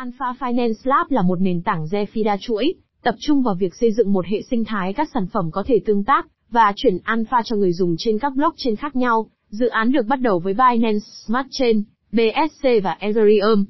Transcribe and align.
Alpha 0.00 0.34
Finance 0.40 0.74
Lab 0.84 1.10
là 1.10 1.22
một 1.22 1.40
nền 1.40 1.62
tảng 1.62 1.84
DeFi 1.84 2.24
đa 2.24 2.36
chuỗi, 2.40 2.74
tập 3.02 3.14
trung 3.18 3.42
vào 3.42 3.54
việc 3.54 3.74
xây 3.74 3.92
dựng 3.92 4.12
một 4.12 4.26
hệ 4.26 4.42
sinh 4.42 4.64
thái 4.64 4.92
các 4.92 5.08
sản 5.14 5.26
phẩm 5.26 5.50
có 5.52 5.62
thể 5.66 5.80
tương 5.86 6.04
tác 6.04 6.26
và 6.50 6.72
chuyển 6.76 6.98
alpha 7.04 7.42
cho 7.44 7.56
người 7.56 7.72
dùng 7.72 7.94
trên 7.98 8.18
các 8.18 8.32
blockchain 8.36 8.76
khác 8.76 8.96
nhau. 8.96 9.30
Dự 9.48 9.68
án 9.68 9.92
được 9.92 10.06
bắt 10.06 10.20
đầu 10.20 10.38
với 10.38 10.54
Binance 10.54 11.06
Smart 11.26 11.46
Chain, 11.50 11.82
BSC 12.12 12.68
và 12.82 12.96
Ethereum. 13.00 13.64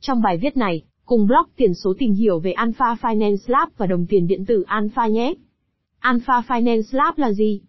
Trong 0.00 0.22
bài 0.22 0.36
viết 0.36 0.56
này, 0.56 0.82
cùng 1.04 1.26
blog 1.26 1.46
tiền 1.56 1.74
số 1.74 1.94
tìm 1.98 2.12
hiểu 2.12 2.38
về 2.38 2.52
Alpha 2.52 2.96
Finance 3.00 3.44
Lab 3.46 3.68
và 3.76 3.86
đồng 3.86 4.06
tiền 4.06 4.26
điện 4.26 4.44
tử 4.46 4.64
Alpha 4.66 5.06
nhé. 5.06 5.34
Alpha 5.98 6.42
Finance 6.48 6.98
Lab 6.98 7.18
là 7.18 7.32
gì? 7.32 7.60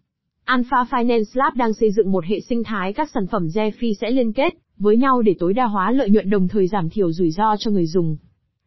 Alpha 0.43 0.85
Finance 0.89 1.31
Lab 1.33 1.55
đang 1.55 1.73
xây 1.73 1.91
dựng 1.91 2.11
một 2.11 2.25
hệ 2.25 2.39
sinh 2.39 2.63
thái 2.63 2.93
các 2.93 3.09
sản 3.13 3.27
phẩm 3.27 3.47
DeFi 3.47 3.93
sẽ 3.93 4.11
liên 4.11 4.33
kết 4.33 4.53
với 4.77 4.97
nhau 4.97 5.21
để 5.21 5.35
tối 5.39 5.53
đa 5.53 5.65
hóa 5.65 5.91
lợi 5.91 6.09
nhuận 6.09 6.29
đồng 6.29 6.47
thời 6.47 6.67
giảm 6.67 6.89
thiểu 6.89 7.11
rủi 7.11 7.31
ro 7.31 7.55
cho 7.59 7.71
người 7.71 7.85
dùng. 7.85 8.17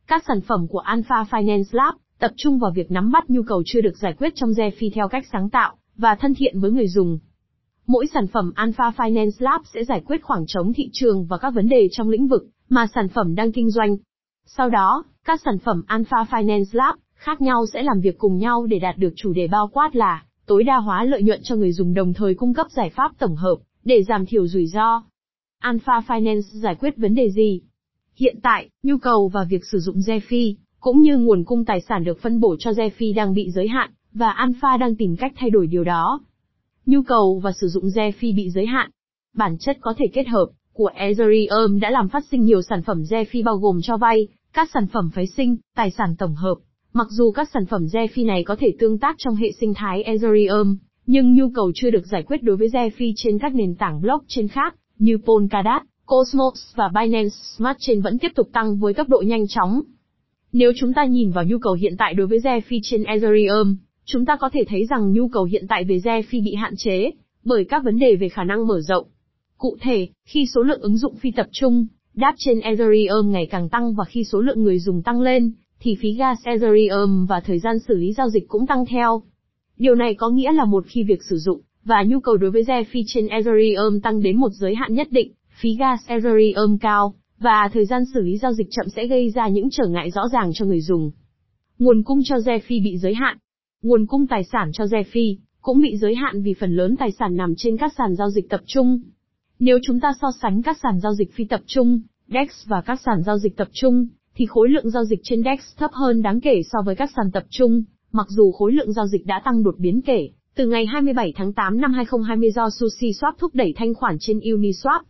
Các 0.06 0.24
sản 0.28 0.40
phẩm 0.40 0.66
của 0.68 0.78
Alpha 0.78 1.24
Finance 1.30 1.64
Lab 1.70 1.94
tập 2.18 2.32
trung 2.36 2.58
vào 2.58 2.70
việc 2.74 2.90
nắm 2.90 3.12
bắt 3.12 3.30
nhu 3.30 3.42
cầu 3.42 3.62
chưa 3.66 3.80
được 3.80 3.96
giải 3.96 4.14
quyết 4.18 4.32
trong 4.34 4.50
DeFi 4.50 4.90
theo 4.94 5.08
cách 5.08 5.24
sáng 5.32 5.50
tạo 5.50 5.76
và 5.96 6.14
thân 6.14 6.34
thiện 6.34 6.60
với 6.60 6.70
người 6.70 6.88
dùng. 6.88 7.18
Mỗi 7.86 8.06
sản 8.14 8.26
phẩm 8.26 8.52
Alpha 8.54 8.90
Finance 8.96 9.30
Lab 9.38 9.60
sẽ 9.74 9.84
giải 9.84 10.02
quyết 10.06 10.22
khoảng 10.22 10.44
trống 10.46 10.72
thị 10.72 10.88
trường 10.92 11.26
và 11.26 11.38
các 11.38 11.50
vấn 11.50 11.68
đề 11.68 11.88
trong 11.92 12.08
lĩnh 12.08 12.28
vực 12.28 12.46
mà 12.68 12.86
sản 12.94 13.08
phẩm 13.08 13.34
đang 13.34 13.52
kinh 13.52 13.70
doanh. 13.70 13.96
Sau 14.46 14.70
đó, 14.70 15.04
các 15.24 15.40
sản 15.44 15.58
phẩm 15.58 15.82
Alpha 15.86 16.24
Finance 16.30 16.64
Lab 16.72 16.94
khác 17.14 17.40
nhau 17.40 17.66
sẽ 17.72 17.82
làm 17.82 18.00
việc 18.00 18.18
cùng 18.18 18.38
nhau 18.38 18.66
để 18.66 18.78
đạt 18.78 18.96
được 18.98 19.12
chủ 19.16 19.32
đề 19.32 19.48
bao 19.48 19.68
quát 19.72 19.96
là 19.96 20.22
tối 20.46 20.64
đa 20.64 20.76
hóa 20.76 21.04
lợi 21.04 21.22
nhuận 21.22 21.40
cho 21.42 21.56
người 21.56 21.72
dùng 21.72 21.94
đồng 21.94 22.14
thời 22.14 22.34
cung 22.34 22.54
cấp 22.54 22.66
giải 22.70 22.90
pháp 22.90 23.12
tổng 23.18 23.36
hợp 23.36 23.56
để 23.84 24.02
giảm 24.02 24.26
thiểu 24.26 24.46
rủi 24.46 24.66
ro. 24.66 25.02
Alpha 25.58 26.00
Finance 26.06 26.40
giải 26.40 26.74
quyết 26.74 26.96
vấn 26.96 27.14
đề 27.14 27.30
gì? 27.30 27.60
Hiện 28.16 28.36
tại, 28.42 28.68
nhu 28.82 28.98
cầu 28.98 29.28
và 29.28 29.44
việc 29.44 29.64
sử 29.72 29.78
dụng 29.78 29.96
DeFi, 29.96 30.54
cũng 30.80 31.00
như 31.00 31.18
nguồn 31.18 31.44
cung 31.44 31.64
tài 31.64 31.80
sản 31.80 32.04
được 32.04 32.20
phân 32.22 32.40
bổ 32.40 32.56
cho 32.58 32.70
DeFi 32.70 33.14
đang 33.14 33.34
bị 33.34 33.50
giới 33.50 33.68
hạn, 33.68 33.90
và 34.12 34.30
Alpha 34.30 34.76
đang 34.76 34.96
tìm 34.96 35.16
cách 35.16 35.32
thay 35.36 35.50
đổi 35.50 35.66
điều 35.66 35.84
đó. 35.84 36.20
Nhu 36.86 37.02
cầu 37.02 37.40
và 37.44 37.52
sử 37.60 37.68
dụng 37.68 37.84
DeFi 37.84 38.36
bị 38.36 38.50
giới 38.50 38.66
hạn. 38.66 38.90
Bản 39.36 39.56
chất 39.60 39.76
có 39.80 39.94
thể 39.98 40.06
kết 40.12 40.28
hợp 40.28 40.46
của 40.72 40.90
Ethereum 40.94 41.78
đã 41.80 41.90
làm 41.90 42.08
phát 42.08 42.24
sinh 42.30 42.42
nhiều 42.44 42.62
sản 42.62 42.82
phẩm 42.82 43.02
DeFi 43.02 43.44
bao 43.44 43.56
gồm 43.56 43.80
cho 43.82 43.96
vay, 43.96 44.28
các 44.52 44.70
sản 44.74 44.86
phẩm 44.86 45.10
phái 45.14 45.26
sinh, 45.26 45.56
tài 45.76 45.90
sản 45.90 46.14
tổng 46.18 46.34
hợp. 46.34 46.54
Mặc 46.92 47.06
dù 47.10 47.32
các 47.32 47.48
sản 47.52 47.66
phẩm 47.66 47.86
DeFi 47.86 48.26
này 48.26 48.44
có 48.44 48.56
thể 48.60 48.72
tương 48.78 48.98
tác 48.98 49.16
trong 49.18 49.34
hệ 49.34 49.52
sinh 49.60 49.74
thái 49.74 50.02
Ethereum, 50.02 50.76
nhưng 51.06 51.34
nhu 51.34 51.50
cầu 51.54 51.72
chưa 51.74 51.90
được 51.90 52.06
giải 52.06 52.22
quyết 52.22 52.42
đối 52.42 52.56
với 52.56 52.68
DeFi 52.68 53.12
trên 53.16 53.38
các 53.38 53.54
nền 53.54 53.74
tảng 53.74 54.00
blockchain 54.00 54.48
khác, 54.48 54.74
như 54.98 55.18
Polkadot, 55.18 55.82
Cosmos 56.06 56.74
và 56.74 56.90
Binance 56.94 57.34
Smart 57.56 57.76
Chain 57.80 58.00
vẫn 58.00 58.18
tiếp 58.18 58.32
tục 58.34 58.48
tăng 58.52 58.76
với 58.76 58.94
tốc 58.94 59.08
độ 59.08 59.22
nhanh 59.26 59.48
chóng. 59.48 59.82
Nếu 60.52 60.72
chúng 60.76 60.92
ta 60.92 61.04
nhìn 61.04 61.30
vào 61.30 61.44
nhu 61.44 61.58
cầu 61.58 61.72
hiện 61.72 61.96
tại 61.98 62.14
đối 62.14 62.26
với 62.26 62.38
DeFi 62.38 62.80
trên 62.82 63.04
Ethereum, 63.04 63.76
chúng 64.04 64.26
ta 64.26 64.36
có 64.36 64.50
thể 64.52 64.64
thấy 64.68 64.86
rằng 64.86 65.12
nhu 65.12 65.28
cầu 65.28 65.44
hiện 65.44 65.66
tại 65.68 65.84
về 65.84 65.96
DeFi 65.96 66.44
bị 66.44 66.54
hạn 66.54 66.74
chế 66.76 67.10
bởi 67.44 67.64
các 67.64 67.84
vấn 67.84 67.98
đề 67.98 68.16
về 68.16 68.28
khả 68.28 68.44
năng 68.44 68.66
mở 68.66 68.80
rộng. 68.80 69.06
Cụ 69.58 69.76
thể, 69.80 70.08
khi 70.24 70.46
số 70.54 70.62
lượng 70.62 70.80
ứng 70.80 70.96
dụng 70.96 71.16
phi 71.16 71.30
tập 71.30 71.46
trung, 71.52 71.86
đáp 72.14 72.34
trên 72.38 72.60
Ethereum 72.60 73.30
ngày 73.30 73.46
càng 73.46 73.68
tăng 73.68 73.94
và 73.94 74.04
khi 74.04 74.24
số 74.24 74.40
lượng 74.40 74.62
người 74.62 74.78
dùng 74.78 75.02
tăng 75.02 75.20
lên, 75.20 75.52
thì 75.80 75.94
phí 76.00 76.12
gas 76.12 76.38
Ethereum 76.44 77.26
và 77.26 77.40
thời 77.40 77.58
gian 77.58 77.78
xử 77.78 77.94
lý 77.94 78.12
giao 78.12 78.28
dịch 78.30 78.48
cũng 78.48 78.66
tăng 78.66 78.86
theo. 78.86 79.22
Điều 79.76 79.94
này 79.94 80.14
có 80.14 80.28
nghĩa 80.28 80.52
là 80.52 80.64
một 80.64 80.84
khi 80.86 81.02
việc 81.02 81.22
sử 81.22 81.38
dụng 81.38 81.60
và 81.84 82.02
nhu 82.06 82.20
cầu 82.20 82.36
đối 82.36 82.50
với 82.50 82.62
DeFi 82.62 83.02
trên 83.06 83.28
Ethereum 83.28 84.00
tăng 84.00 84.22
đến 84.22 84.36
một 84.36 84.52
giới 84.52 84.74
hạn 84.74 84.94
nhất 84.94 85.08
định, 85.10 85.32
phí 85.60 85.76
gas 85.78 86.06
Ethereum 86.06 86.78
cao, 86.78 87.14
và 87.38 87.68
thời 87.72 87.86
gian 87.86 88.02
xử 88.14 88.20
lý 88.20 88.38
giao 88.38 88.52
dịch 88.52 88.66
chậm 88.70 88.88
sẽ 88.88 89.06
gây 89.06 89.30
ra 89.30 89.48
những 89.48 89.68
trở 89.70 89.86
ngại 89.86 90.10
rõ 90.10 90.28
ràng 90.32 90.50
cho 90.54 90.64
người 90.64 90.80
dùng. 90.80 91.10
Nguồn 91.78 92.02
cung 92.02 92.20
cho 92.24 92.36
DeFi 92.36 92.84
bị 92.84 92.98
giới 92.98 93.14
hạn. 93.14 93.38
Nguồn 93.82 94.06
cung 94.06 94.26
tài 94.26 94.44
sản 94.44 94.70
cho 94.72 94.84
DeFi 94.84 95.36
cũng 95.60 95.80
bị 95.80 95.96
giới 95.96 96.14
hạn 96.14 96.42
vì 96.42 96.54
phần 96.60 96.76
lớn 96.76 96.96
tài 96.96 97.12
sản 97.12 97.36
nằm 97.36 97.54
trên 97.56 97.76
các 97.76 97.92
sàn 97.98 98.16
giao 98.16 98.30
dịch 98.30 98.48
tập 98.48 98.60
trung. 98.66 99.00
Nếu 99.58 99.78
chúng 99.82 100.00
ta 100.00 100.12
so 100.20 100.28
sánh 100.42 100.62
các 100.62 100.78
sàn 100.82 101.00
giao 101.00 101.14
dịch 101.14 101.34
phi 101.34 101.44
tập 101.44 101.60
trung, 101.66 102.00
DEX 102.28 102.66
và 102.66 102.80
các 102.80 103.00
sàn 103.00 103.22
giao 103.22 103.38
dịch 103.38 103.56
tập 103.56 103.68
trung, 103.72 104.06
thì 104.34 104.46
khối 104.46 104.68
lượng 104.68 104.90
giao 104.90 105.04
dịch 105.04 105.20
trên 105.22 105.42
DEX 105.42 105.60
thấp 105.76 105.90
hơn 105.92 106.22
đáng 106.22 106.40
kể 106.40 106.60
so 106.72 106.78
với 106.82 106.96
các 106.96 107.10
sàn 107.16 107.30
tập 107.32 107.44
trung, 107.50 107.82
mặc 108.12 108.26
dù 108.28 108.52
khối 108.52 108.72
lượng 108.72 108.92
giao 108.92 109.06
dịch 109.06 109.26
đã 109.26 109.42
tăng 109.44 109.62
đột 109.62 109.74
biến 109.78 110.00
kể 110.02 110.28
từ 110.58 110.66
ngày 110.66 110.86
27 110.86 111.32
tháng 111.36 111.52
8 111.52 111.80
năm 111.80 111.92
2020 111.92 112.50
do 112.50 112.70
Sushi 112.70 113.10
Swap 113.10 113.32
thúc 113.38 113.54
đẩy 113.54 113.72
thanh 113.76 113.94
khoản 113.94 114.16
trên 114.20 114.38
Uniswap. 114.38 115.00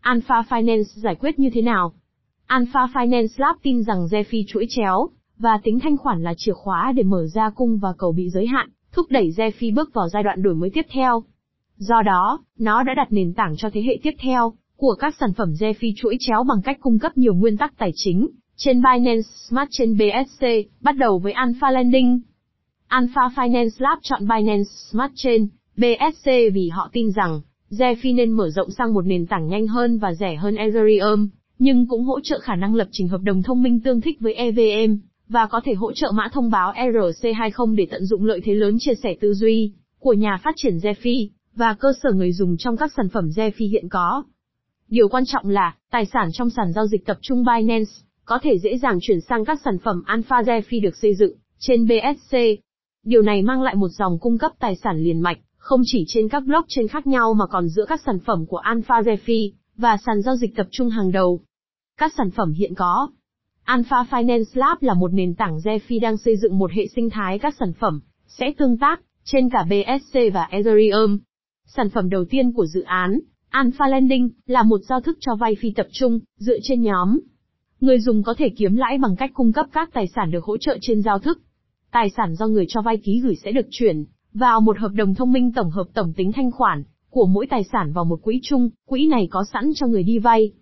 Alpha 0.00 0.42
Finance 0.48 0.82
giải 0.82 1.14
quyết 1.14 1.38
như 1.38 1.50
thế 1.54 1.62
nào? 1.62 1.92
Alpha 2.46 2.86
Finance 2.94 3.26
Lab 3.36 3.56
tin 3.62 3.82
rằng 3.82 4.06
DeFi 4.06 4.44
chuỗi 4.48 4.66
chéo 4.68 5.08
và 5.38 5.58
tính 5.64 5.80
thanh 5.80 5.96
khoản 5.96 6.22
là 6.22 6.34
chìa 6.36 6.52
khóa 6.52 6.92
để 6.96 7.02
mở 7.02 7.26
ra 7.26 7.50
cung 7.50 7.78
và 7.78 7.92
cầu 7.98 8.12
bị 8.12 8.30
giới 8.30 8.46
hạn, 8.46 8.68
thúc 8.92 9.06
đẩy 9.10 9.30
DeFi 9.36 9.74
bước 9.74 9.94
vào 9.94 10.08
giai 10.08 10.22
đoạn 10.22 10.42
đổi 10.42 10.54
mới 10.54 10.70
tiếp 10.70 10.86
theo. 10.90 11.22
Do 11.76 12.02
đó, 12.02 12.38
nó 12.58 12.82
đã 12.82 12.94
đặt 12.94 13.12
nền 13.12 13.34
tảng 13.34 13.56
cho 13.56 13.70
thế 13.72 13.82
hệ 13.82 13.98
tiếp 14.02 14.14
theo 14.18 14.52
của 14.76 14.94
các 14.94 15.14
sản 15.20 15.32
phẩm 15.32 15.52
DeFi 15.52 15.92
chuỗi 15.96 16.16
chéo 16.20 16.44
bằng 16.44 16.62
cách 16.64 16.78
cung 16.80 16.98
cấp 16.98 17.18
nhiều 17.18 17.34
nguyên 17.34 17.56
tắc 17.56 17.78
tài 17.78 17.90
chính 17.94 18.28
trên 18.56 18.82
Binance 18.82 19.28
Smart 19.48 19.68
Chain 19.70 19.96
BSC, 19.96 20.46
bắt 20.80 20.96
đầu 20.96 21.18
với 21.18 21.32
Alpha 21.32 21.70
Lending. 21.70 22.20
Alpha 22.88 23.28
Finance 23.36 23.70
Lab 23.78 23.98
chọn 24.02 24.20
Binance 24.20 24.70
Smart 24.90 25.12
Chain, 25.14 25.48
BSC 25.76 26.26
vì 26.26 26.68
họ 26.68 26.90
tin 26.92 27.10
rằng, 27.10 27.40
DeFi 27.70 28.14
nên 28.14 28.30
mở 28.30 28.50
rộng 28.50 28.70
sang 28.70 28.94
một 28.94 29.06
nền 29.06 29.26
tảng 29.26 29.48
nhanh 29.48 29.66
hơn 29.66 29.98
và 29.98 30.14
rẻ 30.14 30.36
hơn 30.36 30.56
Ethereum, 30.56 31.28
nhưng 31.58 31.86
cũng 31.86 32.04
hỗ 32.04 32.20
trợ 32.20 32.38
khả 32.38 32.54
năng 32.54 32.74
lập 32.74 32.88
trình 32.92 33.08
hợp 33.08 33.20
đồng 33.22 33.42
thông 33.42 33.62
minh 33.62 33.80
tương 33.80 34.00
thích 34.00 34.20
với 34.20 34.34
EVM, 34.34 34.96
và 35.28 35.46
có 35.46 35.60
thể 35.64 35.74
hỗ 35.74 35.92
trợ 35.92 36.10
mã 36.14 36.28
thông 36.32 36.50
báo 36.50 36.72
ERC20 36.72 37.74
để 37.74 37.86
tận 37.90 38.04
dụng 38.04 38.24
lợi 38.24 38.40
thế 38.44 38.54
lớn 38.54 38.76
chia 38.80 38.94
sẻ 39.02 39.16
tư 39.20 39.34
duy 39.34 39.72
của 39.98 40.12
nhà 40.12 40.40
phát 40.44 40.54
triển 40.56 40.76
DeFi 40.76 41.28
và 41.54 41.74
cơ 41.74 41.92
sở 42.02 42.12
người 42.12 42.32
dùng 42.32 42.56
trong 42.56 42.76
các 42.76 42.92
sản 42.96 43.08
phẩm 43.08 43.28
DeFi 43.28 43.70
hiện 43.70 43.88
có. 43.88 44.24
Điều 44.88 45.08
quan 45.08 45.24
trọng 45.26 45.48
là, 45.48 45.74
tài 45.90 46.06
sản 46.06 46.28
trong 46.32 46.50
sàn 46.50 46.72
giao 46.72 46.86
dịch 46.86 47.06
tập 47.06 47.18
trung 47.20 47.44
Binance 47.44 47.90
có 48.24 48.38
thể 48.42 48.58
dễ 48.58 48.78
dàng 48.78 48.98
chuyển 49.02 49.20
sang 49.20 49.44
các 49.44 49.60
sản 49.64 49.78
phẩm 49.78 50.02
Alpha 50.06 50.42
DeFi 50.42 50.82
được 50.82 50.96
xây 50.96 51.14
dựng 51.14 51.32
trên 51.58 51.86
BSC. 51.86 52.36
Điều 53.04 53.22
này 53.22 53.42
mang 53.42 53.62
lại 53.62 53.74
một 53.74 53.88
dòng 53.88 54.18
cung 54.18 54.38
cấp 54.38 54.52
tài 54.58 54.76
sản 54.76 54.98
liền 54.98 55.20
mạch, 55.20 55.38
không 55.56 55.80
chỉ 55.84 56.04
trên 56.08 56.28
các 56.28 56.40
blockchain 56.40 56.88
khác 56.88 57.06
nhau 57.06 57.34
mà 57.34 57.46
còn 57.46 57.68
giữa 57.68 57.84
các 57.88 58.00
sản 58.06 58.18
phẩm 58.18 58.46
của 58.46 58.56
Alpha 58.56 59.00
DeFi 59.00 59.50
và 59.76 59.96
sàn 60.06 60.22
giao 60.22 60.36
dịch 60.36 60.56
tập 60.56 60.66
trung 60.70 60.90
hàng 60.90 61.12
đầu. 61.12 61.40
Các 61.98 62.12
sản 62.16 62.30
phẩm 62.30 62.52
hiện 62.52 62.74
có 62.74 63.08
Alpha 63.64 63.96
Finance 64.10 64.44
Lab 64.54 64.78
là 64.80 64.94
một 64.94 65.12
nền 65.12 65.34
tảng 65.34 65.56
DeFi 65.58 66.00
đang 66.00 66.16
xây 66.16 66.36
dựng 66.36 66.58
một 66.58 66.72
hệ 66.72 66.86
sinh 66.96 67.10
thái 67.10 67.38
các 67.38 67.54
sản 67.58 67.72
phẩm 67.72 68.00
sẽ 68.26 68.52
tương 68.58 68.78
tác 68.78 69.00
trên 69.24 69.50
cả 69.50 69.66
BSC 69.68 70.18
và 70.34 70.44
Ethereum. 70.44 71.18
Sản 71.66 71.90
phẩm 71.90 72.10
đầu 72.10 72.24
tiên 72.24 72.52
của 72.52 72.66
dự 72.66 72.82
án, 72.82 73.20
Alpha 73.48 73.86
Lending, 73.86 74.30
là 74.46 74.62
một 74.62 74.80
giao 74.88 75.00
thức 75.00 75.18
cho 75.20 75.34
vay 75.34 75.56
phi 75.60 75.72
tập 75.76 75.86
trung, 75.92 76.20
dựa 76.36 76.58
trên 76.62 76.82
nhóm. 76.82 77.20
Người 77.80 78.00
dùng 78.00 78.22
có 78.22 78.34
thể 78.38 78.48
kiếm 78.56 78.76
lãi 78.76 78.98
bằng 78.98 79.16
cách 79.16 79.30
cung 79.34 79.52
cấp 79.52 79.66
các 79.72 79.90
tài 79.92 80.06
sản 80.06 80.30
được 80.30 80.44
hỗ 80.44 80.56
trợ 80.56 80.78
trên 80.80 81.02
giao 81.02 81.18
thức. 81.18 81.38
Tài 81.94 82.10
sản 82.10 82.34
do 82.34 82.46
người 82.46 82.64
cho 82.68 82.82
vay 82.82 82.96
ký 82.96 83.20
gửi 83.20 83.36
sẽ 83.36 83.52
được 83.52 83.66
chuyển 83.70 84.04
vào 84.32 84.60
một 84.60 84.78
hợp 84.78 84.92
đồng 84.94 85.14
thông 85.14 85.32
minh 85.32 85.52
tổng 85.52 85.70
hợp 85.70 85.84
tổng 85.94 86.12
tính 86.16 86.32
thanh 86.32 86.50
khoản 86.50 86.82
của 87.10 87.26
mỗi 87.26 87.46
tài 87.50 87.64
sản 87.64 87.92
vào 87.92 88.04
một 88.04 88.22
quỹ 88.22 88.40
chung, 88.42 88.70
quỹ 88.86 89.06
này 89.06 89.28
có 89.30 89.44
sẵn 89.52 89.70
cho 89.74 89.86
người 89.86 90.02
đi 90.02 90.18
vay. 90.18 90.52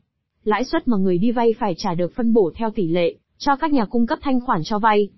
Lãi 0.45 0.65
suất 0.65 0.89
mà 0.89 0.97
người 0.97 1.19
đi 1.19 1.31
vay 1.31 1.55
phải 1.59 1.75
trả 1.79 1.95
được 1.95 2.15
phân 2.15 2.33
bổ 2.33 2.53
theo 2.55 2.71
tỷ 2.71 2.87
lệ 2.89 3.15
cho 3.39 3.57
các 3.57 3.73
nhà 3.73 3.85
cung 3.85 4.07
cấp 4.07 4.19
thanh 4.23 4.41
khoản 4.41 4.61
cho 4.65 4.79
vay. 4.79 5.09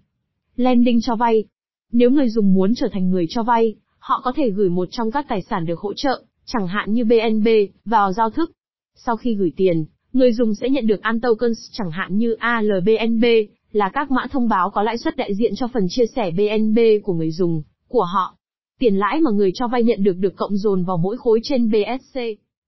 Lending 0.56 1.00
cho 1.00 1.16
vay. 1.16 1.44
Nếu 1.92 2.10
người 2.10 2.28
dùng 2.28 2.54
muốn 2.54 2.74
trở 2.74 2.88
thành 2.92 3.10
người 3.10 3.26
cho 3.28 3.42
vay, 3.42 3.74
họ 3.98 4.20
có 4.24 4.32
thể 4.36 4.50
gửi 4.50 4.68
một 4.68 4.88
trong 4.90 5.10
các 5.10 5.26
tài 5.28 5.42
sản 5.42 5.66
được 5.66 5.78
hỗ 5.78 5.94
trợ, 5.94 6.22
chẳng 6.44 6.66
hạn 6.66 6.92
như 6.92 7.04
BNB, 7.04 7.48
vào 7.84 8.12
giao 8.12 8.30
thức. 8.30 8.52
Sau 8.94 9.16
khi 9.16 9.34
gửi 9.34 9.52
tiền, 9.56 9.84
người 10.12 10.32
dùng 10.32 10.54
sẽ 10.54 10.68
nhận 10.68 10.86
được 10.86 11.02
AN 11.02 11.20
tokens 11.20 11.58
chẳng 11.72 11.90
hạn 11.90 12.18
như 12.18 12.32
ALBNB, 12.32 13.24
là 13.74 13.88
các 13.88 14.10
mã 14.10 14.26
thông 14.30 14.48
báo 14.48 14.70
có 14.70 14.82
lãi 14.82 14.98
suất 14.98 15.16
đại 15.16 15.34
diện 15.34 15.52
cho 15.56 15.68
phần 15.68 15.86
chia 15.88 16.06
sẻ 16.06 16.30
BNB 16.30 16.78
của 17.02 17.12
người 17.12 17.30
dùng, 17.30 17.62
của 17.88 18.04
họ. 18.04 18.36
Tiền 18.78 18.96
lãi 18.96 19.20
mà 19.20 19.30
người 19.30 19.50
cho 19.54 19.68
vay 19.68 19.82
nhận 19.82 20.02
được 20.02 20.12
được 20.12 20.36
cộng 20.36 20.56
dồn 20.56 20.84
vào 20.84 20.96
mỗi 20.96 21.16
khối 21.16 21.40
trên 21.42 21.70
BSC. 21.70 22.20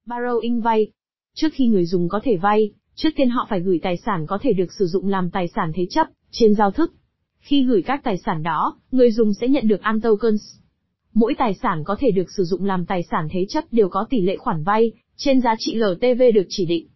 Borrowing 0.06 0.62
vay. 0.62 0.86
Trước 1.34 1.48
khi 1.52 1.66
người 1.66 1.86
dùng 1.86 2.08
có 2.08 2.20
thể 2.25 2.36
vay, 2.36 2.70
trước 2.94 3.08
tiên 3.16 3.30
họ 3.30 3.46
phải 3.50 3.60
gửi 3.60 3.80
tài 3.82 3.96
sản 3.96 4.26
có 4.26 4.38
thể 4.42 4.52
được 4.52 4.72
sử 4.72 4.86
dụng 4.86 5.08
làm 5.08 5.30
tài 5.30 5.48
sản 5.48 5.72
thế 5.75 5.86
chấp, 5.90 6.06
trên 6.30 6.54
giao 6.54 6.70
thức. 6.70 6.94
Khi 7.38 7.64
gửi 7.64 7.82
các 7.82 8.00
tài 8.04 8.19
sản 8.19 8.42
đó, 8.42 8.76
người 8.90 9.10
dùng 9.10 9.34
sẽ 9.34 9.48
nhận 9.48 9.69
được 9.69 9.80
AN 9.80 10.00
tokens. 10.00 10.42
Mỗi 11.14 11.34
tài 11.38 11.54
sản 11.54 11.84
có 11.84 11.96
thể 11.98 12.10
được 12.10 12.30
sử 12.36 12.44
dụng 12.44 12.64
làm 12.64 12.86
tài 12.86 13.02
sản 13.02 13.28
thế 13.30 13.46
chấp 13.48 13.64
đều 13.72 13.88
có 13.88 14.06
tỷ 14.10 14.20
lệ 14.20 14.36
khoản 14.36 14.62
vay, 14.64 14.92
trên 15.16 15.40
giá 15.40 15.54
trị 15.58 15.75
LTV 15.75 16.22
được 16.34 16.46
chỉ 16.48 16.66
định. 16.66 16.86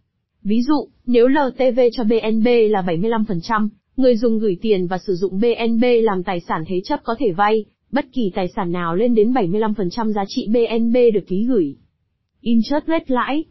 Ví 0.43 0.63
dụ, 0.63 0.89
nếu 1.07 1.29
LTV 1.29 1.81
cho 1.93 2.05
BNB 2.05 2.47
là 2.71 2.83
75%, 2.83 3.69
người 4.01 4.17
dùng 4.17 4.39
gửi 4.39 4.57
tiền 4.63 4.87
và 4.87 4.99
sử 4.99 5.15
dụng 5.15 5.41
BNB 5.41 5.85
làm 6.03 6.23
tài 6.23 6.41
sản 6.41 6.65
thế 6.69 6.81
chấp 6.85 7.01
có 7.05 7.15
thể 7.19 7.33
vay, 7.33 7.65
bất 7.93 8.07
kỳ 8.13 8.31
tài 8.35 8.49
sản 8.57 8.73
nào 8.73 8.97
lên 8.97 9.15
đến 9.15 9.33
75% 9.33 10.13
giá 10.13 10.25
trị 10.29 10.49
BNB 10.49 10.97
được 11.15 11.27
ký 11.27 11.45
gửi. 11.45 11.77
Interest 12.41 12.87
rate 12.87 13.05
lãi. 13.09 13.45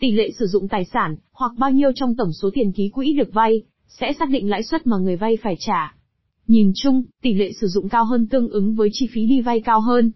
Tỷ 0.00 0.10
lệ 0.10 0.30
sử 0.38 0.46
dụng 0.46 0.68
tài 0.68 0.84
sản, 0.84 1.16
hoặc 1.32 1.52
bao 1.58 1.70
nhiêu 1.70 1.90
trong 1.94 2.16
tổng 2.16 2.32
số 2.32 2.50
tiền 2.54 2.72
ký 2.72 2.88
quỹ 2.88 3.12
được 3.12 3.32
vay, 3.32 3.62
sẽ 3.88 4.12
xác 4.18 4.30
định 4.30 4.50
lãi 4.50 4.62
suất 4.62 4.86
mà 4.86 4.96
người 4.96 5.16
vay 5.16 5.38
phải 5.42 5.56
trả. 5.58 5.94
Nhìn 6.46 6.72
chung, 6.74 7.02
tỷ 7.22 7.34
lệ 7.34 7.52
sử 7.60 7.66
dụng 7.66 7.88
cao 7.88 8.04
hơn 8.04 8.26
tương 8.26 8.48
ứng 8.48 8.74
với 8.74 8.88
chi 8.92 9.08
phí 9.12 9.26
đi 9.26 9.40
vay 9.40 9.60
cao 9.60 9.80
hơn. 9.80 10.12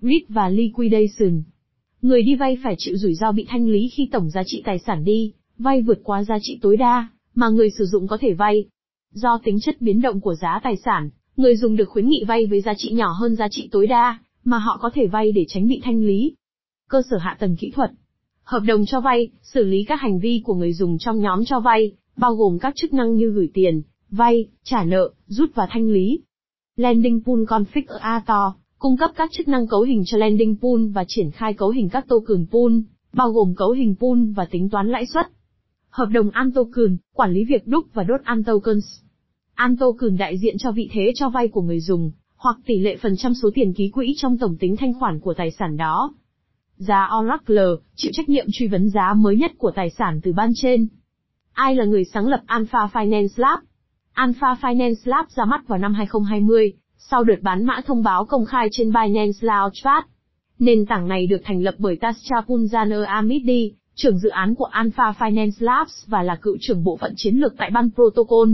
REIT 0.00 0.22
và 0.28 0.48
Liquidation 0.48 1.42
Người 2.02 2.22
đi 2.22 2.34
vay 2.34 2.58
phải 2.64 2.74
chịu 2.78 2.96
rủi 2.96 3.14
ro 3.14 3.32
bị 3.32 3.46
thanh 3.48 3.68
lý 3.68 3.88
khi 3.88 4.08
tổng 4.12 4.30
giá 4.30 4.42
trị 4.46 4.62
tài 4.64 4.78
sản 4.78 5.04
đi, 5.04 5.32
vay 5.58 5.82
vượt 5.82 6.00
quá 6.04 6.24
giá 6.24 6.38
trị 6.42 6.58
tối 6.62 6.76
đa, 6.76 7.08
mà 7.34 7.48
người 7.48 7.70
sử 7.78 7.84
dụng 7.84 8.06
có 8.06 8.18
thể 8.20 8.32
vay. 8.32 8.64
Do 9.14 9.38
tính 9.44 9.60
chất 9.60 9.80
biến 9.80 10.00
động 10.00 10.20
của 10.20 10.34
giá 10.34 10.60
tài 10.62 10.76
sản, 10.76 11.10
người 11.36 11.56
dùng 11.56 11.76
được 11.76 11.88
khuyến 11.88 12.08
nghị 12.08 12.24
vay 12.28 12.46
với 12.46 12.60
giá 12.60 12.74
trị 12.76 12.90
nhỏ 12.92 13.12
hơn 13.12 13.36
giá 13.36 13.48
trị 13.50 13.68
tối 13.72 13.86
đa, 13.86 14.18
mà 14.44 14.58
họ 14.58 14.78
có 14.82 14.90
thể 14.94 15.06
vay 15.06 15.32
để 15.32 15.44
tránh 15.48 15.68
bị 15.68 15.80
thanh 15.84 16.02
lý. 16.04 16.34
Cơ 16.88 17.02
sở 17.10 17.18
hạ 17.18 17.36
tầng 17.40 17.56
kỹ 17.56 17.70
thuật 17.70 17.90
Hợp 18.44 18.60
đồng 18.66 18.86
cho 18.86 19.00
vay, 19.00 19.28
xử 19.42 19.64
lý 19.64 19.84
các 19.84 20.00
hành 20.00 20.18
vi 20.18 20.42
của 20.44 20.54
người 20.54 20.72
dùng 20.72 20.98
trong 20.98 21.20
nhóm 21.20 21.44
cho 21.44 21.60
vay, 21.60 21.92
bao 22.16 22.34
gồm 22.34 22.58
các 22.58 22.72
chức 22.76 22.92
năng 22.92 23.14
như 23.14 23.30
gửi 23.30 23.50
tiền, 23.54 23.82
vay, 24.10 24.46
trả 24.64 24.84
nợ, 24.84 25.10
rút 25.26 25.50
và 25.54 25.66
thanh 25.70 25.90
lý. 25.90 26.20
Lending 26.76 27.20
Pool 27.24 27.42
Config 27.42 27.98
Ator 27.98 28.54
cung 28.78 28.96
cấp 28.96 29.10
các 29.16 29.30
chức 29.32 29.48
năng 29.48 29.66
cấu 29.66 29.82
hình 29.82 30.02
cho 30.06 30.18
Lending 30.18 30.56
Pool 30.56 30.86
và 30.92 31.04
triển 31.08 31.30
khai 31.30 31.54
cấu 31.54 31.68
hình 31.68 31.88
các 31.88 32.08
token 32.08 32.46
pool, 32.50 32.72
bao 33.12 33.30
gồm 33.30 33.54
cấu 33.54 33.70
hình 33.70 33.94
pool 34.00 34.18
và 34.36 34.44
tính 34.44 34.68
toán 34.68 34.88
lãi 34.88 35.06
suất. 35.06 35.26
Hợp 35.90 36.06
đồng 36.12 36.30
Antoken, 36.30 36.96
quản 37.14 37.32
lý 37.32 37.44
việc 37.44 37.66
đúc 37.66 37.84
và 37.92 38.02
đốt 38.02 38.20
Antokens. 38.24 38.84
Tokens. 39.80 40.18
Đại 40.18 40.38
diện 40.38 40.58
cho 40.58 40.72
vị 40.72 40.88
thế 40.92 41.12
cho 41.14 41.28
vay 41.28 41.48
của 41.48 41.62
người 41.62 41.80
dùng, 41.80 42.12
hoặc 42.36 42.56
tỷ 42.66 42.78
lệ 42.78 42.96
phần 42.96 43.16
trăm 43.16 43.34
số 43.34 43.50
tiền 43.54 43.72
ký 43.74 43.90
quỹ 43.90 44.14
trong 44.16 44.38
tổng 44.38 44.56
tính 44.56 44.76
thanh 44.76 44.94
khoản 44.94 45.20
của 45.20 45.34
tài 45.34 45.50
sản 45.50 45.76
đó. 45.76 46.14
Giá 46.76 47.10
Oracle, 47.18 47.64
chịu 47.94 48.12
trách 48.14 48.28
nhiệm 48.28 48.46
truy 48.52 48.68
vấn 48.68 48.90
giá 48.90 49.14
mới 49.14 49.36
nhất 49.36 49.52
của 49.58 49.70
tài 49.70 49.90
sản 49.90 50.20
từ 50.22 50.32
ban 50.32 50.52
trên. 50.54 50.88
Ai 51.52 51.74
là 51.74 51.84
người 51.84 52.04
sáng 52.04 52.26
lập 52.26 52.40
Alpha 52.46 52.88
Finance 52.92 53.28
Lab? 53.36 53.58
Alpha 54.12 54.54
Finance 54.60 55.00
Lab 55.04 55.26
ra 55.28 55.44
mắt 55.44 55.68
vào 55.68 55.78
năm 55.78 55.94
2020, 55.94 56.72
sau 56.98 57.24
đợt 57.24 57.42
bán 57.42 57.64
mã 57.64 57.80
thông 57.86 58.02
báo 58.02 58.24
công 58.24 58.44
khai 58.44 58.68
trên 58.72 58.92
Binance 58.92 59.38
Launchpad. 59.40 60.04
Nền 60.58 60.86
tảng 60.86 61.08
này 61.08 61.26
được 61.26 61.40
thành 61.44 61.62
lập 61.62 61.74
bởi 61.78 61.96
Tascha 61.96 62.36
Punjaner 62.46 63.04
Amidi, 63.04 63.74
trưởng 64.02 64.18
dự 64.18 64.28
án 64.28 64.54
của 64.54 64.64
Alpha 64.64 65.12
Finance 65.18 65.50
Labs 65.58 66.06
và 66.06 66.22
là 66.22 66.36
cựu 66.42 66.56
trưởng 66.60 66.84
bộ 66.84 66.96
phận 66.96 67.12
chiến 67.16 67.36
lược 67.36 67.54
tại 67.56 67.70
ban 67.70 67.90
Protocol. 67.94 68.48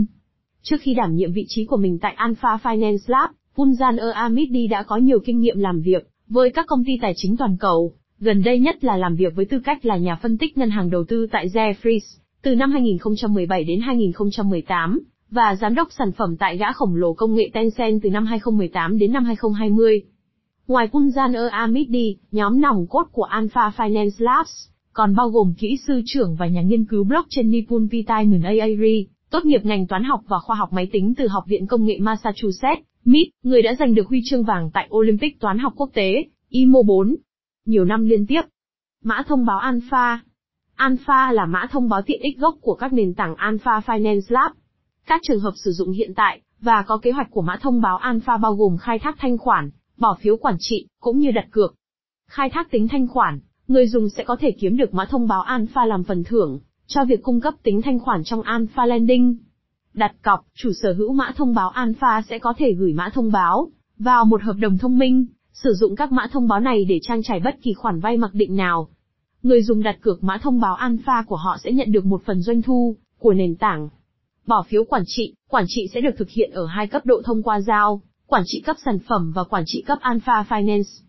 Trước 0.61 0.77
khi 0.81 0.93
đảm 0.93 1.15
nhiệm 1.15 1.33
vị 1.33 1.45
trí 1.47 1.65
của 1.65 1.77
mình 1.77 1.99
tại 2.01 2.13
Alpha 2.13 2.57
Finance 2.63 2.97
Lab, 3.07 3.29
Punjan 3.55 4.11
Amidi 4.13 4.67
đã 4.67 4.83
có 4.83 4.97
nhiều 4.97 5.19
kinh 5.19 5.39
nghiệm 5.39 5.59
làm 5.59 5.81
việc 5.81 6.07
với 6.29 6.49
các 6.49 6.65
công 6.67 6.83
ty 6.85 6.93
tài 7.01 7.13
chính 7.15 7.37
toàn 7.37 7.57
cầu, 7.59 7.93
gần 8.19 8.43
đây 8.43 8.59
nhất 8.59 8.83
là 8.83 8.97
làm 8.97 9.15
việc 9.15 9.35
với 9.35 9.45
tư 9.45 9.59
cách 9.65 9.85
là 9.85 9.97
nhà 9.97 10.15
phân 10.15 10.37
tích 10.37 10.57
ngân 10.57 10.69
hàng 10.69 10.89
đầu 10.89 11.03
tư 11.07 11.27
tại 11.31 11.47
Jefferies, 11.47 12.17
từ 12.41 12.55
năm 12.55 12.71
2017 12.71 13.63
đến 13.63 13.79
2018, 13.79 14.99
và 15.31 15.55
giám 15.55 15.75
đốc 15.75 15.87
sản 15.91 16.11
phẩm 16.11 16.37
tại 16.37 16.57
gã 16.57 16.71
khổng 16.71 16.95
lồ 16.95 17.13
công 17.13 17.35
nghệ 17.35 17.49
Tencent 17.53 17.99
từ 18.03 18.09
năm 18.09 18.25
2018 18.25 18.97
đến 18.97 19.11
năm 19.11 19.25
2020. 19.25 20.01
Ngoài 20.67 20.89
Punjan 20.91 21.49
Amidi, 21.49 22.17
nhóm 22.31 22.61
nòng 22.61 22.87
cốt 22.89 23.07
của 23.11 23.23
Alpha 23.23 23.71
Finance 23.77 24.09
Labs, 24.17 24.69
còn 24.97 25.15
bao 25.15 25.29
gồm 25.29 25.53
kỹ 25.57 25.77
sư 25.87 26.01
trưởng 26.05 26.35
và 26.35 26.47
nhà 26.47 26.61
nghiên 26.61 26.85
cứu 26.85 27.03
blockchain 27.03 27.51
Nipun 27.51 27.87
Pitaimun 27.91 28.41
Aari, 28.41 29.07
tốt 29.29 29.45
nghiệp 29.45 29.65
ngành 29.65 29.87
toán 29.87 30.03
học 30.03 30.21
và 30.27 30.39
khoa 30.39 30.55
học 30.55 30.73
máy 30.73 30.89
tính 30.91 31.13
từ 31.17 31.27
Học 31.27 31.43
viện 31.47 31.67
Công 31.67 31.85
nghệ 31.85 31.97
Massachusetts, 31.99 32.83
MIT, 33.05 33.27
người 33.43 33.61
đã 33.61 33.75
giành 33.79 33.95
được 33.95 34.07
huy 34.07 34.21
chương 34.25 34.43
vàng 34.43 34.69
tại 34.73 34.89
Olympic 34.95 35.39
toán 35.39 35.57
học 35.57 35.73
quốc 35.75 35.89
tế, 35.93 36.23
IMO 36.49 36.81
4, 36.81 37.15
nhiều 37.65 37.85
năm 37.85 38.05
liên 38.05 38.25
tiếp. 38.27 38.41
Mã 39.03 39.23
thông 39.27 39.45
báo 39.45 39.59
Alpha 39.59 40.21
Alpha 40.75 41.31
là 41.31 41.45
mã 41.45 41.65
thông 41.71 41.89
báo 41.89 42.01
tiện 42.01 42.21
ích 42.21 42.37
gốc 42.37 42.55
của 42.61 42.75
các 42.75 42.93
nền 42.93 43.13
tảng 43.13 43.35
Alpha 43.35 43.79
Finance 43.85 44.25
Lab. 44.29 44.51
Các 45.07 45.21
trường 45.23 45.39
hợp 45.39 45.53
sử 45.55 45.71
dụng 45.71 45.91
hiện 45.91 46.13
tại, 46.15 46.41
và 46.61 46.83
có 46.87 46.97
kế 46.97 47.11
hoạch 47.11 47.31
của 47.31 47.41
mã 47.41 47.57
thông 47.61 47.81
báo 47.81 47.97
Alpha 47.97 48.37
bao 48.37 48.55
gồm 48.55 48.77
khai 48.77 48.99
thác 48.99 49.15
thanh 49.19 49.37
khoản, 49.37 49.69
bỏ 49.97 50.17
phiếu 50.21 50.37
quản 50.37 50.55
trị, 50.59 50.87
cũng 50.99 51.19
như 51.19 51.31
đặt 51.31 51.47
cược. 51.51 51.75
Khai 52.29 52.49
thác 52.49 52.71
tính 52.71 52.87
thanh 52.87 53.07
khoản, 53.07 53.39
người 53.67 53.87
dùng 53.87 54.09
sẽ 54.09 54.23
có 54.23 54.35
thể 54.39 54.51
kiếm 54.51 54.77
được 54.77 54.93
mã 54.93 55.05
thông 55.05 55.27
báo 55.27 55.41
Alpha 55.41 55.85
làm 55.85 56.03
phần 56.03 56.23
thưởng, 56.23 56.59
cho 56.87 57.05
việc 57.05 57.23
cung 57.23 57.41
cấp 57.41 57.53
tính 57.63 57.81
thanh 57.81 57.99
khoản 57.99 58.23
trong 58.23 58.41
Alpha 58.41 58.85
Lending. 58.85 59.37
Đặt 59.93 60.15
cọc, 60.23 60.45
chủ 60.55 60.71
sở 60.81 60.93
hữu 60.93 61.13
mã 61.13 61.31
thông 61.35 61.53
báo 61.53 61.69
Alpha 61.69 62.21
sẽ 62.29 62.39
có 62.39 62.53
thể 62.57 62.73
gửi 62.73 62.93
mã 62.93 63.09
thông 63.13 63.31
báo 63.31 63.69
vào 63.99 64.25
một 64.25 64.43
hợp 64.43 64.55
đồng 64.59 64.77
thông 64.77 64.97
minh, 64.97 65.25
sử 65.53 65.73
dụng 65.73 65.95
các 65.95 66.11
mã 66.11 66.27
thông 66.31 66.47
báo 66.47 66.59
này 66.59 66.85
để 66.85 66.99
trang 67.01 67.23
trải 67.23 67.39
bất 67.39 67.55
kỳ 67.61 67.73
khoản 67.73 67.99
vay 67.99 68.17
mặc 68.17 68.33
định 68.33 68.55
nào. 68.55 68.89
Người 69.43 69.63
dùng 69.63 69.83
đặt 69.83 69.97
cược 70.01 70.23
mã 70.23 70.37
thông 70.37 70.59
báo 70.59 70.75
alpha 70.75 71.23
của 71.27 71.35
họ 71.35 71.57
sẽ 71.63 71.71
nhận 71.71 71.91
được 71.91 72.05
một 72.05 72.21
phần 72.25 72.41
doanh 72.41 72.61
thu 72.61 72.95
của 73.19 73.33
nền 73.33 73.55
tảng. 73.55 73.89
Bỏ 74.45 74.65
phiếu 74.69 74.83
quản 74.83 75.03
trị, 75.05 75.33
quản 75.49 75.65
trị 75.67 75.87
sẽ 75.93 76.01
được 76.01 76.15
thực 76.17 76.29
hiện 76.29 76.51
ở 76.51 76.65
hai 76.65 76.87
cấp 76.87 77.05
độ 77.05 77.21
thông 77.25 77.43
qua 77.43 77.61
giao, 77.61 78.01
quản 78.27 78.43
trị 78.45 78.61
cấp 78.65 78.75
sản 78.85 78.99
phẩm 78.99 79.31
và 79.35 79.43
quản 79.43 79.63
trị 79.65 79.83
cấp 79.87 79.97
Alpha 80.01 80.45
Finance. 80.49 81.03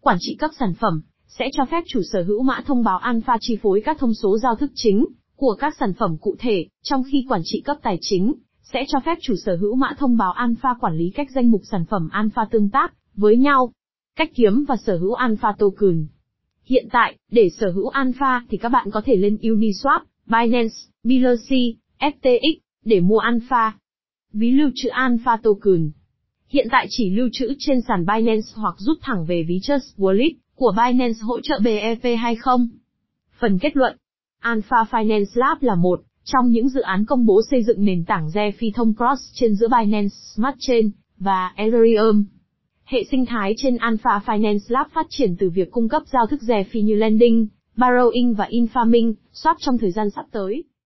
Quản 0.00 0.16
trị 0.20 0.36
cấp 0.38 0.50
sản 0.58 0.74
phẩm 0.74 1.02
sẽ 1.38 1.48
cho 1.52 1.64
phép 1.64 1.84
chủ 1.86 2.00
sở 2.12 2.22
hữu 2.22 2.42
mã 2.42 2.60
thông 2.66 2.84
báo 2.84 2.98
Alpha 2.98 3.36
chi 3.40 3.58
phối 3.62 3.82
các 3.84 3.98
thông 3.98 4.14
số 4.14 4.38
giao 4.38 4.54
thức 4.54 4.70
chính 4.74 5.06
của 5.36 5.56
các 5.58 5.74
sản 5.80 5.92
phẩm 5.92 6.16
cụ 6.20 6.36
thể, 6.38 6.66
trong 6.82 7.02
khi 7.12 7.26
quản 7.28 7.40
trị 7.44 7.60
cấp 7.60 7.76
tài 7.82 7.98
chính 8.00 8.34
sẽ 8.62 8.84
cho 8.88 9.00
phép 9.06 9.18
chủ 9.20 9.34
sở 9.36 9.56
hữu 9.56 9.74
mã 9.74 9.94
thông 9.98 10.16
báo 10.16 10.32
Alpha 10.32 10.74
quản 10.80 10.96
lý 10.96 11.10
cách 11.10 11.30
danh 11.34 11.50
mục 11.50 11.60
sản 11.70 11.84
phẩm 11.90 12.08
Alpha 12.12 12.44
tương 12.50 12.70
tác 12.70 12.94
với 13.16 13.36
nhau. 13.36 13.72
Cách 14.16 14.30
kiếm 14.34 14.64
và 14.68 14.76
sở 14.76 14.96
hữu 14.96 15.12
Alpha 15.12 15.52
Token 15.58 16.06
Hiện 16.64 16.88
tại, 16.92 17.18
để 17.30 17.50
sở 17.50 17.70
hữu 17.70 17.88
Alpha 17.88 18.44
thì 18.50 18.58
các 18.58 18.68
bạn 18.68 18.90
có 18.90 19.02
thể 19.04 19.16
lên 19.16 19.36
Uniswap, 19.36 20.00
Binance, 20.26 20.74
BLC, 21.04 21.56
FTX 22.00 22.56
để 22.84 23.00
mua 23.00 23.18
Alpha. 23.18 23.78
Ví 24.32 24.50
lưu 24.50 24.70
trữ 24.74 24.88
Alpha 24.88 25.36
Token 25.36 25.90
Hiện 26.48 26.68
tại 26.70 26.86
chỉ 26.90 27.10
lưu 27.10 27.28
trữ 27.32 27.54
trên 27.58 27.80
sàn 27.88 28.06
Binance 28.06 28.46
hoặc 28.54 28.74
rút 28.78 28.98
thẳng 29.02 29.24
về 29.24 29.44
ví 29.48 29.58
Trust 29.62 29.98
Wallet 29.98 30.34
của 30.54 30.74
Binance 30.76 31.18
hỗ 31.22 31.40
trợ 31.40 31.58
BEP 31.64 32.18
hay 32.18 32.36
không? 32.36 32.68
Phần 33.38 33.58
kết 33.58 33.76
luận 33.76 33.96
Alpha 34.40 34.76
Finance 34.90 35.24
Lab 35.34 35.62
là 35.62 35.74
một 35.74 36.00
trong 36.24 36.48
những 36.48 36.68
dự 36.68 36.80
án 36.80 37.04
công 37.04 37.26
bố 37.26 37.40
xây 37.50 37.62
dựng 37.62 37.84
nền 37.84 38.04
tảng 38.04 38.28
phi 38.58 38.70
thông 38.74 38.94
cross 38.94 39.22
trên 39.34 39.54
giữa 39.54 39.68
Binance 39.68 40.14
Smart 40.34 40.56
Chain 40.58 40.90
và 41.18 41.52
Ethereum. 41.56 42.24
Hệ 42.84 43.04
sinh 43.10 43.26
thái 43.26 43.54
trên 43.56 43.76
Alpha 43.76 44.20
Finance 44.26 44.58
Lab 44.68 44.86
phát 44.94 45.06
triển 45.08 45.36
từ 45.36 45.50
việc 45.50 45.70
cung 45.70 45.88
cấp 45.88 46.02
giao 46.12 46.26
thức 46.26 46.42
rẻ 46.42 46.64
phi 46.64 46.82
như 46.82 46.94
lending, 46.94 47.46
borrowing 47.76 48.34
và 48.34 48.48
infaming, 48.50 49.14
swap 49.32 49.54
trong 49.58 49.78
thời 49.78 49.90
gian 49.90 50.10
sắp 50.10 50.24
tới. 50.30 50.64